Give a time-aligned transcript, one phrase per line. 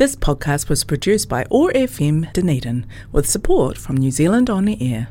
[0.00, 5.01] This podcast was produced by ORFM Dunedin with support from New Zealand On Air.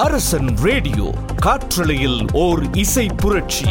[0.00, 1.08] Arasan radio
[1.44, 3.68] காற்றலையில் ஓர் இசை புரட்சி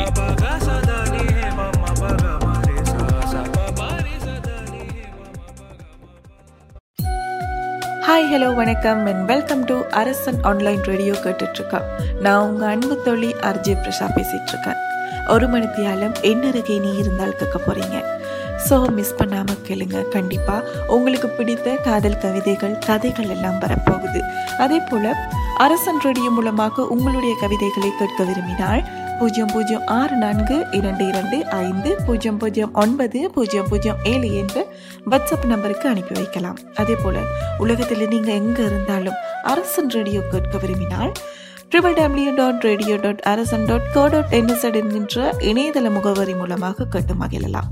[8.03, 11.85] hi hello வணக்கம் and welcome to Arasan online radio கேட்டுட்ருக்கேன்
[12.21, 14.74] நான் உங்கள் அன்பு தோழி அர்ஜே பிரஷா பேசிகிட்டு
[15.33, 17.98] ஒரு மணித்தியாலம் என்னருகே நீ இருந்தால் கேட்க போகிறீங்க
[18.67, 19.97] ஸோ மிஸ் பண்ணாமல் கேளுங்க.
[20.15, 24.21] கண்டிப்பாக உங்களுக்கு பிடித்த காதல் கவிதைகள் கதைகள் எல்லாம் வரப்போகுது.
[24.63, 25.11] அதே போல்
[25.65, 28.84] அரசன் ரேடியோ மூலமாக உங்களுடைய கவிதைகளை கேட்க விரும்பினால்
[29.20, 34.57] பூஜ்ஜியம் பூஜ்ஜியம் ஆறு நான்கு இரண்டு இரண்டு ஐந்து பூஜ்ஜியம் பூஜ்ஜியம் ஒன்பது பூஜ்ஜியம் பூஜ்ஜியம் ஏழு என்ற
[35.11, 36.59] வாட்ஸ்அப் நம்பருக்கு அனுப்பி வைக்கலாம்.
[36.81, 37.20] அதே போல்
[37.65, 39.20] உலகத்தில் நீங்கள் எங்கே இருந்தாலும்
[39.53, 41.13] அரசன் ரேடியோ கேட்க விரும்பினால்
[41.73, 47.13] triple W dot radio dot Arasan dot co dot N Z என்கின்ற இணையதள முகவரி மூலமாக கேட்டு
[47.13, 47.67] மகிழலாம்.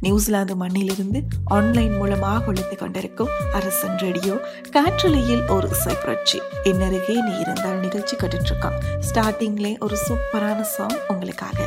[0.00, 4.34] நியூசிலாந்து மண்ணிலிருந்து ஆன்லைன் மூலமாக ஒழித்து கொண்டிருக்கும் அரசன் ரேடியோ
[4.70, 6.40] காற்றலையில் ஒரு இசை புரட்சி.
[6.64, 8.78] என்னருகே நீ இருந்தால் நிகழ்ச்சி கட்டுருக்கான் இருக்கான்.
[9.08, 11.58] ஸ்டார்டிங்லே ஒரு சூப்பரான சாங் உங்களுக்காக.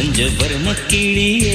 [0.00, 1.54] பஞ்சவர்ண கிளியே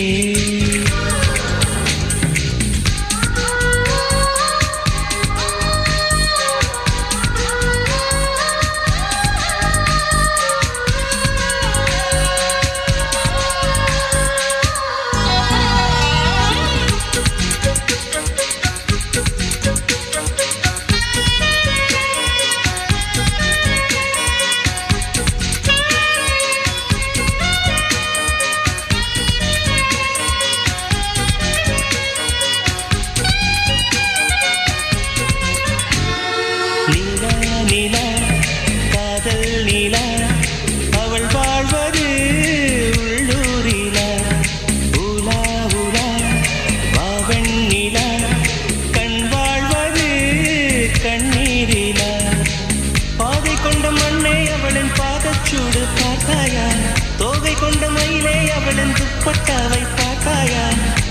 [59.26, 60.68] அவளின் பார்த்தாயா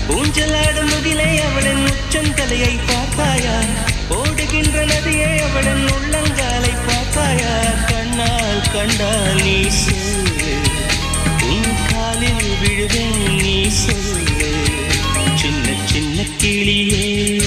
[0.09, 3.59] ஊஞ்சலாடும் முகிலே அவளின் உச்சந்தலையை பார்த்தாயா
[4.09, 10.53] ஓடுகின்ற நதியே அவளின் உள்ளங்காலை பார்த்தாயா கண்ணால் கண்டால் நீ சொல்லு.
[11.41, 14.53] உன் காலில் விழுவேன் நீ சொல்லு.
[15.35, 17.41] சின்ன சின்ன கிளியே.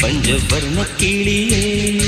[0.00, 2.01] பஞ்சவர்ண கிளியே.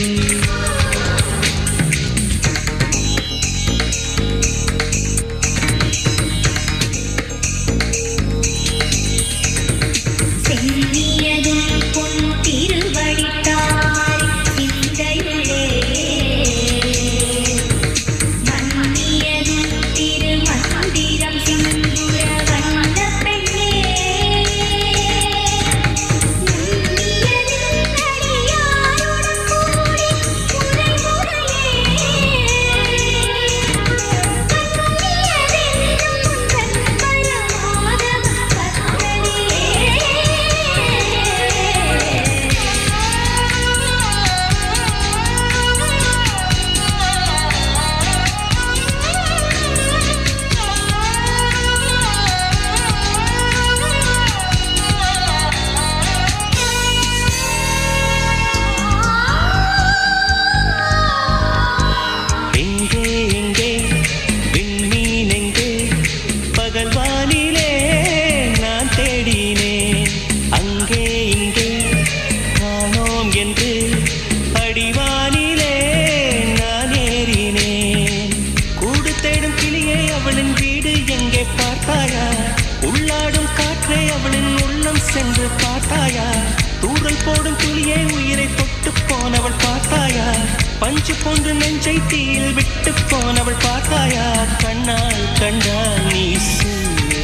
[91.37, 94.47] போன்று நெஞ்சை தீயில் விட்டு போனவள் பார்த்தாயா?
[94.63, 97.23] கண்ணால் கண்டால் நீ சொல்லு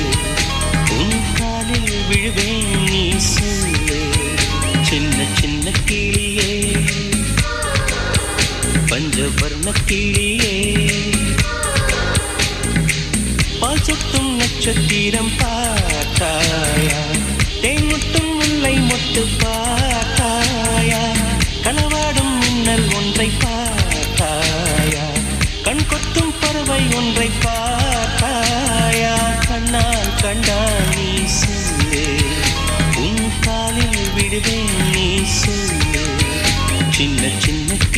[0.99, 4.01] உன் காலில் விழுவேன் நீ சொல்லு
[4.83, 6.77] சின்ன சின்ன கிளியே.
[8.87, 10.57] பஞ்சவர்ண கிளியே.
[13.61, 17.01] பால் சொட்டும் நட்சத்திரம் பார்த்தாயா?
[17.61, 19.60] தேன் முட்டும் முல்லை மொட்டு பா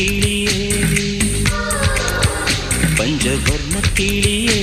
[0.02, 0.60] கிளியே
[2.98, 4.58] பஞ்சவர்ண கிளியே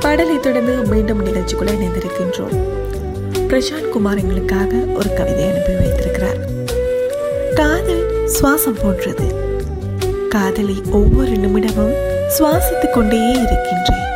[0.00, 2.69] பாடலை தொடர்ந்து மீண்டும் நிகழ்ச்சிக்குள்ள இணைந்திருக்கின்றோம்.
[3.50, 6.38] பிரசாந்த் குமார் எங்களுக்காக ஒரு கவிதை அனுப்பி வைத்திருக்கிறார்.
[7.54, 9.26] காதல் சுவாசம் போன்றது.
[10.28, 11.94] காதலை ஒவ்வொரு நிமிடமும்
[12.38, 14.06] சுவாசித்துக் கொண்டே இருக்கின்றேன்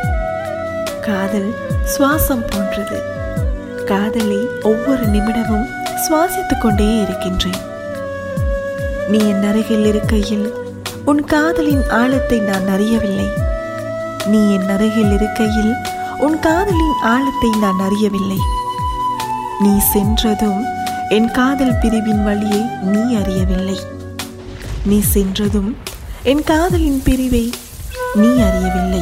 [1.01, 1.53] காதல்
[1.97, 3.01] சுவாசம் போன்றது.
[3.85, 5.67] காதலை ஒவ்வொரு நிமிடமும்
[6.05, 7.61] சுவாசித்துக் கொண்டே இருக்கின்றேன்
[9.07, 10.53] நீ என் அருகில் இருக்கையில்
[11.05, 13.29] உன் காதலின் ஆழத்தை நான் அறியவில்லை.
[14.25, 15.73] நீ என் அருகில் இருக்கையில்
[16.17, 18.54] உன் காதலின் ஆழத்தை நான் அறியவில்லை.
[19.61, 20.63] நீ சென்றதும்
[21.09, 23.79] என் காதல் பிரிவின் வழியை நீ அறியவில்லை.
[24.85, 25.75] நீ சென்றதும்
[26.23, 27.49] என் காதலின் பிரிவை
[28.15, 29.01] நீ அறியவில்லை.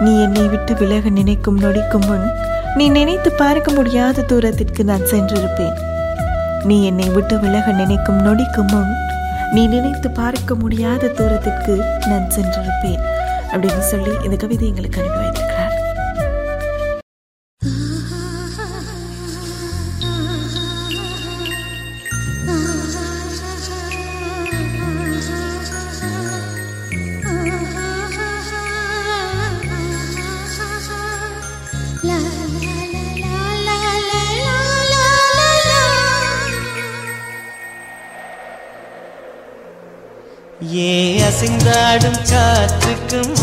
[0.00, 2.30] நீ என்னை விட்டு விலக நினைக்கும் நொடிக்கும் முன்
[2.74, 5.76] நீ நினைத்து பார்க்க முடியாத தூரத்திற்கு நான் சென்றிருப்பேன்.
[6.64, 8.92] நீ என்னை விட்டு விலக நினைக்கும் நொடிக்கும் முன்
[9.52, 13.02] நீ நினைத்து பார்க்க முடியாத தூரத்திற்கு நான் சென்றிருப்பேன்.
[13.52, 15.43] அப்படின்னு சொல்லி இந்த கவிதை எங்களுக்கு அனுப்பி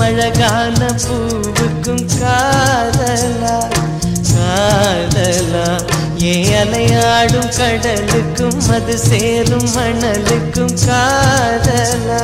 [0.06, 3.57] அழகான பூவுக்கும் காதலா
[4.31, 5.68] காதலா.
[6.24, 12.24] ஏ அலையாடும் கடலுக்கும் அது சேரும் மணலுக்கும் காதலா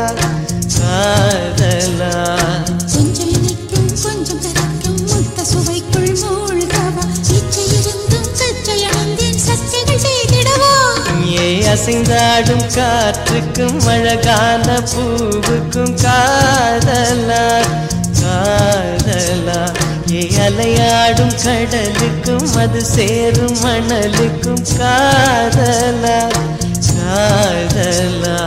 [0.77, 2.13] காதலா.
[11.77, 17.43] அசைந்தாடும் காற்றுக்கும் அழகான பூவுக்கும் காதலா
[18.21, 19.59] காதலா.
[20.11, 26.17] ஏ அலையாடும் கடலுக்கும் அது சேரும் மணலுக்கும் காதலா
[26.89, 28.37] காதலா.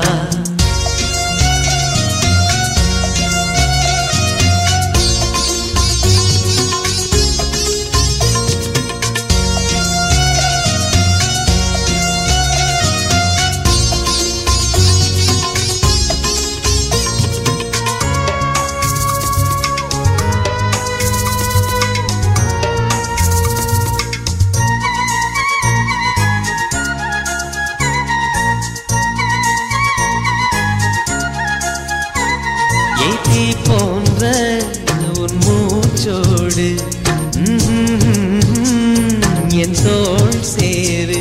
[39.70, 41.18] என் சேரு.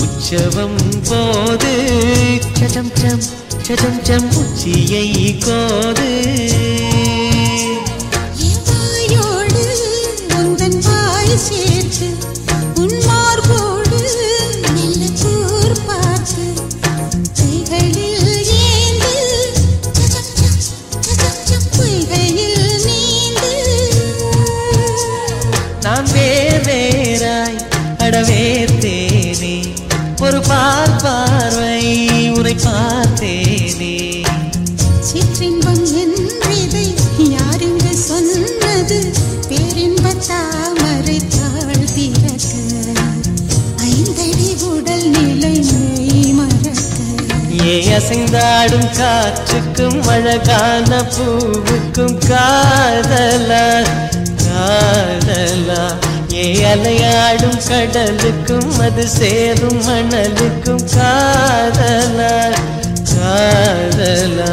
[0.00, 1.72] உற்சவம் போது
[2.52, 3.22] சடம் சம்
[3.62, 6.10] சடம் சம் உச்சியை கோது.
[48.04, 53.66] அசைந்தாடும் காற்றுக்கும் அழகான பூவுக்கும் காதலா
[54.42, 55.82] காதலா.
[56.34, 62.34] ஏ அலையாடும் கடலுக்கும் அது சேரும் மணலுக்கும் காதலா
[63.12, 64.52] காதலா.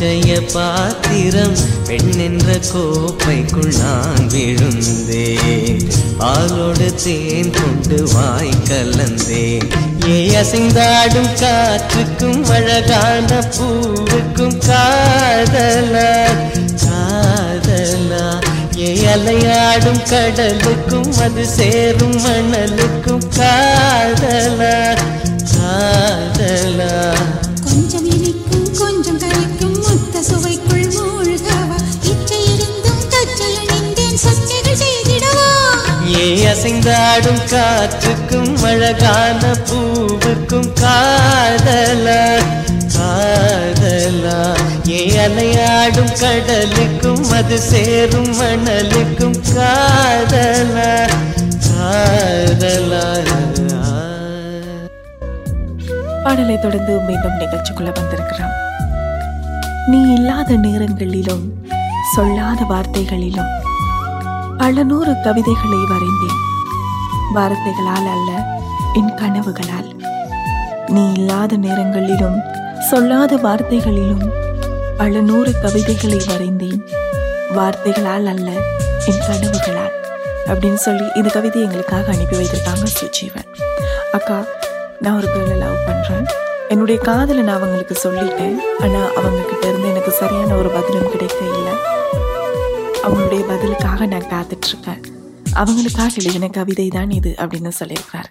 [0.00, 5.82] நிச்சய பாத்திரம் பெண்ணென்ற கோப்பைக்குள் நான் விழுந்தேன்.
[6.18, 9.66] பாலோடு தேன் கொண்டு வாய் கலந்தேன்.
[10.08, 16.08] ஏ அசைந்தாடும் காற்றுக்கும் அழகான பூவுக்கும் காதலா
[16.84, 18.24] காதலா.
[18.78, 24.76] ஏ அலையாடும் கடலுக்கும் அது சேரும் மணலுக்கும் காதலா
[25.54, 26.92] காதலா.
[27.64, 28.39] கொஞ்சம் இனிக்கும்.
[30.28, 31.76] சுவைக்குள் மூழ்கவா?
[32.10, 35.48] இச்சை இருந்தும் கச்சை அணிந்தேன் சச்சைகள் செய்திடவா?
[36.14, 42.20] ஏ அசைந்தாடும் காற்றுக்கும் அழகான பூவுக்கும் காதலா
[42.96, 44.38] காதலா.
[44.88, 50.90] ஏ அலையாடும் கடலுக்கும் அது சேரும் மணலுக்கும் காதலா
[51.68, 53.04] காதலா.
[56.24, 58.56] பாடலை தொடர்ந்து மீண்டும் நிகழ்ச்சிக்குள்ள வந்திருக்கிறோம்.
[59.90, 61.66] நீ இல்லாத நேரங்களிலும்
[62.14, 63.50] சொல்லாத வார்த்தைகளிலும்
[64.58, 66.38] பல நூறு கவிதைகளை வரைந்தேன்.
[67.32, 68.60] வார்த்தைகளால் அல்ல
[68.94, 69.90] என் கனவுகளால்.
[70.86, 72.40] நீ இல்லாத நேரங்களிலும்
[72.80, 74.30] சொல்லாத வார்த்தைகளிலும்
[74.96, 76.80] பல நூறு கவிதைகளை வரைந்தேன்.
[77.52, 78.50] வார்த்தைகளால் அல்ல
[79.04, 79.96] என் கனவுகளால்.
[80.46, 83.48] அப்படின்னு சொல்லி இந்த கவிதை எங்களுக்காக அனுப்பி வைத்திருக்காங்க சுஜீவன்.
[84.12, 84.38] அக்கா
[85.00, 88.58] நான் ஒரு பேரில் லவ் பண்ணுறேன் என்னுடைய காதலை நான் அவங்களுக்கு சொல்லிட்டேன்.
[88.82, 91.74] ஆனால் அவங்கக்கிட்ட இருந்து எனக்கு சரியான ஒரு பதிலும் கிடைக்க இல்லை
[93.06, 95.00] அவங்களுடைய பதிலுக்காக நான் காத்துட்ருக்கேன்.
[95.62, 98.30] அவங்களுக்காக எழுதின கவிதை தான் இது அப்படின்னு சொல்லியிருக்காரு.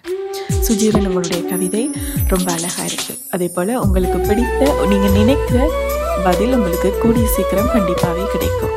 [0.66, 1.84] சுஜீவன் உங்களுடைய கவிதை
[2.32, 5.58] ரொம்ப அழகாக இருக்குது அதே போல் உங்களுக்கு பிடித்த நீங்கள் நினைக்கிற
[6.28, 8.74] பதில் உங்களுக்கு கூடிய சீக்கிரம் கண்டிப்பாகவே கிடைக்கும்.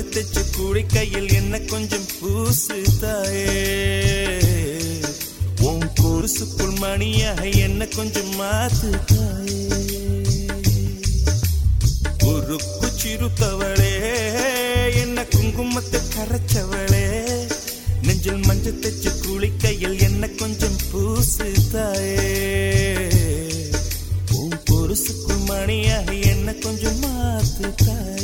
[0.00, 4.38] நெஞ்சில் தச்சு தைச்சு கூடி கையில் என்ன கொஞ்சம் பூசு தாயே.
[5.60, 9.66] உன் குருசுக்குள் மணியாக என்ன கொஞ்சம் மாத்து தாயே.
[12.18, 13.92] குறுக்கு சிறுத்தவளே
[14.94, 17.06] என்ன குங்குமத்தை கரைச்சவளே.
[18.02, 23.08] நெஞ்சில் மஞ்சள் தைச்சு குளிக்கையில் என்ன கொஞ்சம் பூசு தாயே.
[24.32, 28.19] உன் பொருசுக்குள் மணியாக என்ன கொஞ்சம் மாத்து தாயே.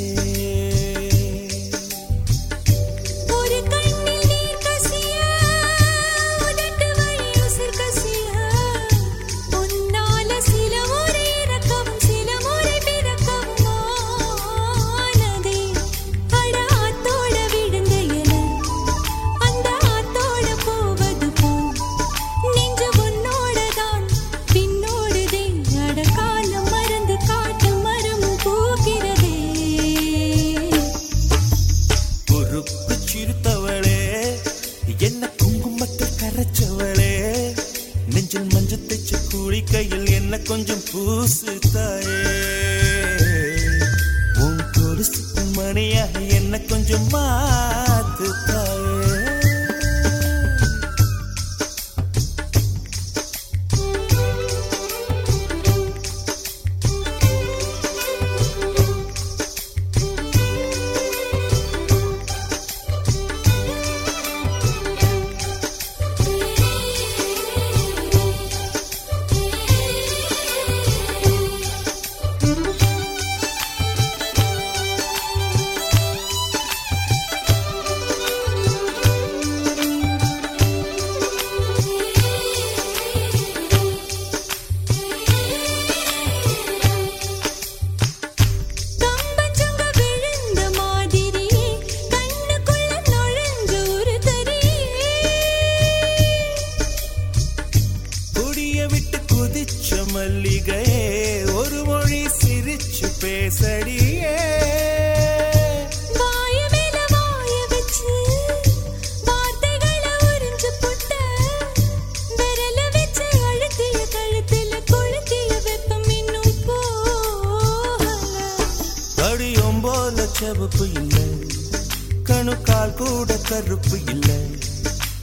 [122.26, 124.40] கணுக்கால் கூட கருப்பு இல்லை.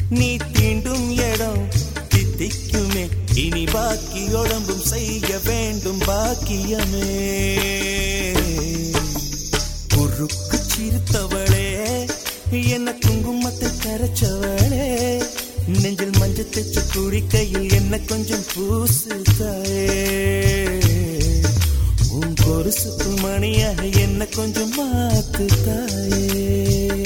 [0.10, 1.68] நீ தீண்டும் இடம்
[2.16, 3.10] தித்திக்குமே.
[3.34, 7.08] இனி பாக்கி உடம்பும் செய்ய வேண்டும் பாக்கியமே.
[9.96, 12.10] குறுக்கு சிரித்தவளே
[12.52, 15.24] என்ன குங்குமத்தை கரைச்சவளே.
[15.68, 19.92] நெஞ்சில் மஞ்சள் தச்சு குடிக்கையில் என்ன கொஞ்சம் பூசுதாயே.
[22.47, 27.03] ஒரு சுப்பு மணியாக என்ன கொஞ்சம் மாத்து தாயே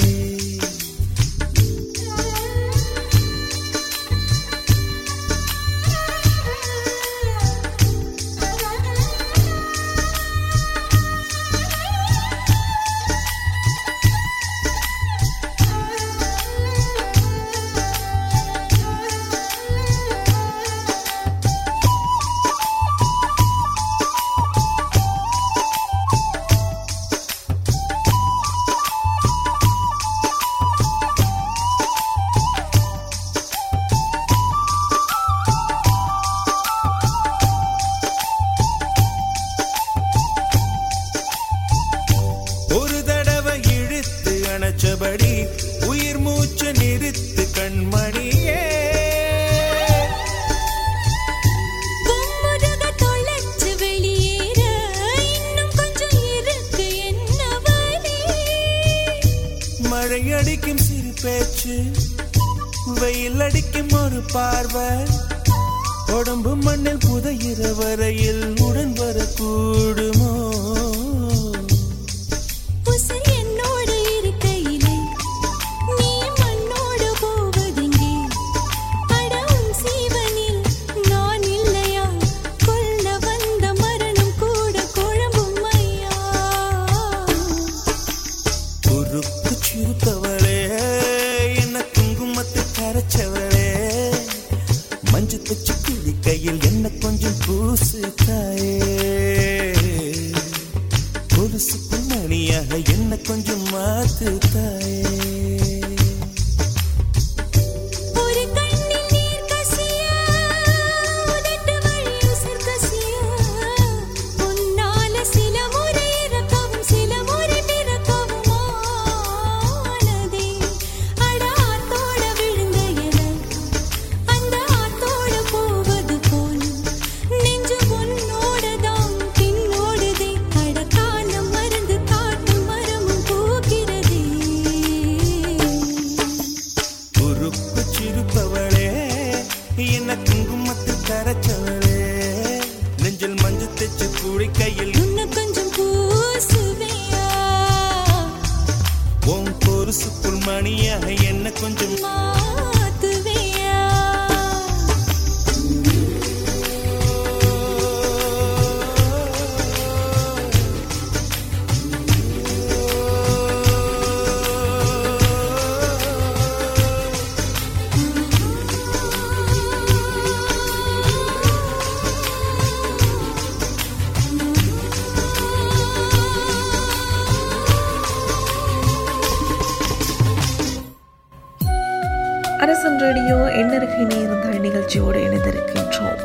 [183.28, 186.20] ரேடியோ எண்ணருகை இருந்தால் நிகழ்ச்சியோடு இணைந்திருக்கின்றோம்.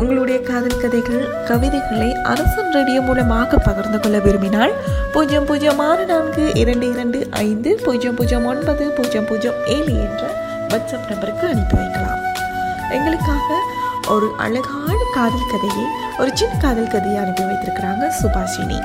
[0.00, 4.74] உங்களுடைய காதல் கதைகள் கவிதைகளை அரசன் ரேடியோ மூலமாக பகிர்ந்து கொள்ள விரும்பினால்
[5.12, 10.22] பூஜ்ஜியம் பூஜ்ஜியம் ஆறு நான்கு இரண்டு இரண்டு ஐந்து பூஜ்ஜியம் பூஜ்ஜியம் ஒன்பது பூஜ்ஜியம் பூஜ்ஜியம் ஏழு என்ற
[10.68, 12.22] வாட்ஸ்அப் நம்பருக்கு அனுப்பி வைக்கலாம்.
[12.90, 13.58] எங்களுக்காக
[14.08, 15.86] ஒரு அழகான காதல் கதையை
[16.18, 18.80] ஒரு சின்ன காதல் கதையை அனுப்பி வைத்திருக்கிறாங்க சுபாஷினி.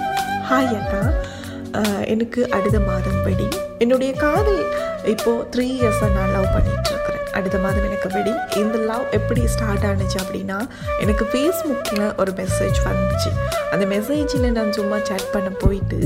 [0.51, 1.03] ஹாய் அக்கா.
[2.05, 4.63] எனக்கு அடுத்த மாதம் படி என்னுடைய காதல்
[5.05, 6.98] இப்போது த்ரீ இயர்ஸாக நான் லவ் பண்ணிட்டு
[7.37, 10.57] அடுத்த மாதம் எனக்கு வெடிங் இந்த லவ் எப்படி ஸ்டார்ட் ஆனுச்சு அப்படின்னா
[11.03, 13.31] எனக்கு ஃபேஸ்புக்கில் ஒரு மெசேஜ் வந்துச்சு.
[13.73, 15.99] அந்த மெசேஜில் நான் சும்மா சேட் பண்ண போயிட்டு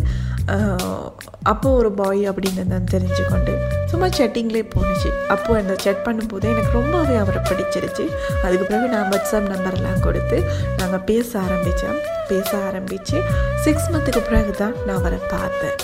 [1.51, 3.53] அப்போது ஒரு பாய் அப்படின்னு நான் தெரிஞ்சுக்கொண்டு
[3.91, 5.09] சும்மா சேட்டிங்லேயே போணுச்சு.
[5.33, 8.05] அப்போது அந்த சேட் பண்ணும்போது எனக்கு ரொம்பவே அவரை பிடிச்சிருச்சு.
[8.45, 10.39] அதுக்கு பிறகு நான் வாட்ஸ்அப் நம்பர்லாம் கொடுத்து
[10.81, 11.99] நாங்கள் பேச ஆரம்பித்தோம்
[12.31, 13.17] பேச ஆரம்பித்து
[13.65, 15.77] சிக்ஸ் மந்த்துக்கு பிறகு தான் நான் அவரை பார்த்தேன்.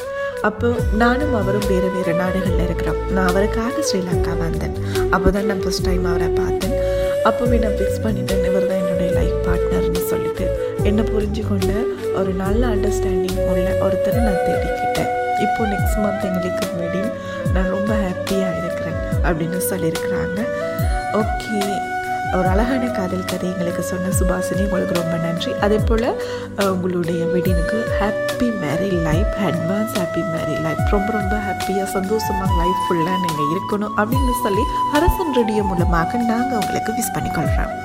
[0.48, 0.68] அப்போ
[1.02, 3.00] நானும் அவரும் வேறு வேறு நாடுகளில் இருக்கிறோம்.
[3.16, 4.76] நான் அவருக்காக ஸ்ரீலங்கா வந்தேன்.
[5.16, 6.76] அப்போ தான் நான் ஃபஸ்ட் டைம் அவரை பார்த்தேன்.
[7.30, 8.44] அப்போவே நான் ஃபிக்ஸ் பண்ணிட்டேன்.
[8.50, 10.46] இவர் தான் என்னுடைய லைஃப் பார்ட்னர்னு சொல்லிட்டு.
[10.90, 11.72] என்னை புரிஞ்சு கொண்ட
[12.20, 15.12] ஒரு நல்ல அண்டர்ஸ்டாண்டிங் உள்ள ஒருத்தரை நான் தேடிக்கிட்டேன்.
[15.46, 17.12] இப்போ நெக்ஸ்ட் மந்த் எங்களுக்கு வெட்டிங்
[17.56, 20.40] நான் ரொம்ப ஹாப்பியாக இருக்கிறேன் அப்படின்னு சொல்லியிருக்கிறாங்க.
[21.22, 21.60] ஓகே
[22.38, 25.52] ஒரு அழகான காதல் கதை எங்களுக்கு சொன்ன சுபாசினி உங்களுக்கு ரொம்ப நன்றி.
[25.66, 26.06] அதே போல்
[26.68, 33.18] உங்களுடைய வெடினுக்கு happy marry life advance happy marry life ரொம்ப ரொம்ப ஹாப்பியாக சந்தோஷமாக லைஃப் ஃபுல்லாக
[33.26, 34.64] நீங்கள் இருக்கணும் அப்படின்னு சொல்லி
[34.94, 37.76] அரசன் ரேடியோ மூலமாக நாங்கள் உங்களுக்கு விஷ் பண்ணிக்கொள்கிறோம்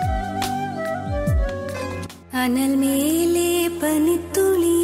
[2.42, 3.48] அனல் மேலே
[3.82, 4.78] பனித்துளி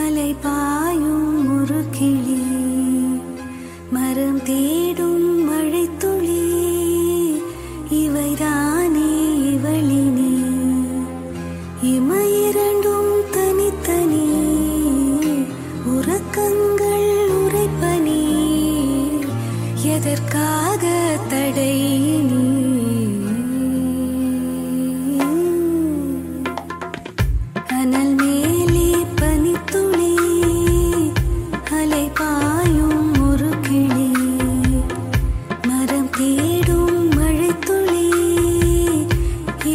[0.00, 2.40] அலை பாயும் முறுக்கிளி
[3.92, 4.79] மரம் தேடும்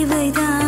[0.08, 0.65] 味道。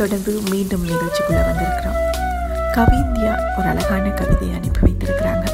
[0.00, 1.98] தொடர்ந்து மீண்டும் நிகழ்ச்சிக்குள்ள வந்திருக்கிறோம்.
[2.74, 5.50] கவிந்தியா ஒரு அழகான கவிதையை அனுப்பி வைத்திருக்கிறாங்க.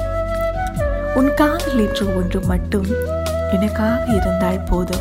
[1.15, 2.87] உன் காதல் என்று ஒன்று மட்டும்
[3.53, 5.01] எனக்காக இருந்தால் போதும்.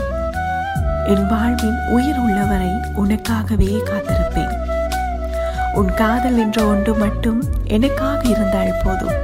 [1.08, 4.56] என் வாழ்வின் உயிர் உள்ளவரை உனக்காகவே காத்திருப்பேன்.
[5.74, 9.18] உன் காதல் என்ற ஒன்று மட்டும் எனக்காக இருந்தால் போதும்.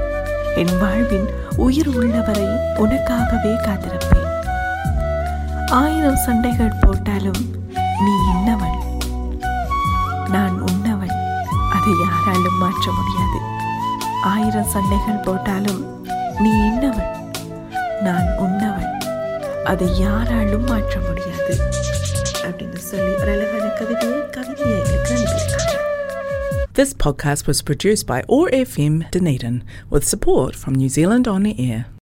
[0.55, 4.29] என் வாழ்வின் உயிர் உள்ளவரை உனக்காகவே காத்திருப்பேன்.
[5.69, 7.59] ஆயிரம் சண்டைகள் போட்டாலும்
[12.83, 13.39] மாற்ற முடியாது
[14.29, 15.81] ஆயிரம் சண்டைகள் போட்டாலும்
[16.41, 17.11] நீ இன்னவன்
[18.05, 18.95] நான் உன்னவன்
[19.65, 21.53] அதை யாராலும் மாற்ற முடியாது
[22.41, 25.69] அப்படின்னு சொல்லி ஒரு அழகான கவிதையை கவிதையை எங்களுக்கு அனுப்பியிருக்காங்க
[26.75, 29.57] This podcast was produced by ORFM Dunedin
[29.93, 31.81] with support from New Zealand On the Air.